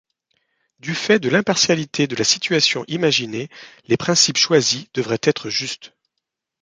Du 0.79 0.95
fait 0.95 1.19
de 1.19 1.29
l'impartialité 1.29 2.07
de 2.07 2.15
la 2.15 2.23
situation 2.23 2.83
imaginée, 2.87 3.49
les 3.85 3.97
principes 3.97 4.37
choisis 4.37 4.87
devraient 4.95 5.19
être 5.21 5.51
justes. 5.51 5.93